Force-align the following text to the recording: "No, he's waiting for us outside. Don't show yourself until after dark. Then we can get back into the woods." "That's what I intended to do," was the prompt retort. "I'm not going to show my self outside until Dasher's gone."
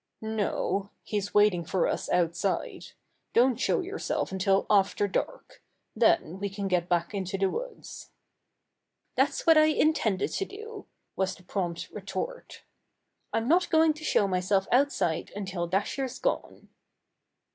"No, 0.23 0.89
he's 1.03 1.35
waiting 1.35 1.63
for 1.63 1.87
us 1.87 2.09
outside. 2.09 2.85
Don't 3.35 3.57
show 3.59 3.81
yourself 3.81 4.31
until 4.31 4.65
after 4.67 5.07
dark. 5.07 5.61
Then 5.95 6.39
we 6.39 6.49
can 6.49 6.67
get 6.67 6.89
back 6.89 7.13
into 7.13 7.37
the 7.37 7.51
woods." 7.51 8.09
"That's 9.13 9.45
what 9.45 9.59
I 9.59 9.65
intended 9.65 10.31
to 10.31 10.45
do," 10.45 10.87
was 11.15 11.35
the 11.35 11.43
prompt 11.43 11.87
retort. 11.91 12.63
"I'm 13.31 13.47
not 13.47 13.69
going 13.69 13.93
to 13.93 14.03
show 14.03 14.27
my 14.27 14.39
self 14.39 14.67
outside 14.71 15.31
until 15.35 15.67
Dasher's 15.67 16.17
gone." 16.17 16.69